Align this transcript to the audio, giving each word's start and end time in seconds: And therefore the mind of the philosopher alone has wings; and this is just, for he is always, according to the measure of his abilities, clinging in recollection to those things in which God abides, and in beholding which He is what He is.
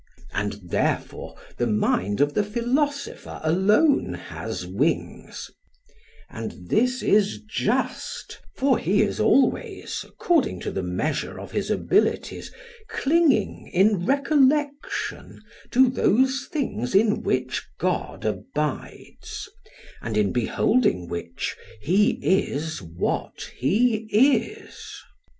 And 0.33 0.53
therefore 0.65 1.35
the 1.57 1.67
mind 1.67 2.21
of 2.21 2.33
the 2.33 2.43
philosopher 2.43 3.39
alone 3.43 4.15
has 4.15 4.65
wings; 4.65 5.51
and 6.27 6.69
this 6.71 7.03
is 7.03 7.39
just, 7.47 8.39
for 8.55 8.79
he 8.79 9.03
is 9.03 9.19
always, 9.19 10.03
according 10.03 10.59
to 10.61 10.71
the 10.71 10.81
measure 10.81 11.39
of 11.39 11.51
his 11.51 11.69
abilities, 11.69 12.51
clinging 12.89 13.69
in 13.71 14.03
recollection 14.03 15.43
to 15.69 15.87
those 15.87 16.47
things 16.51 16.95
in 16.95 17.21
which 17.21 17.63
God 17.77 18.25
abides, 18.25 19.47
and 20.01 20.17
in 20.17 20.31
beholding 20.31 21.09
which 21.09 21.55
He 21.79 22.13
is 22.43 22.81
what 22.81 23.51
He 23.55 24.07
is. 24.11 24.95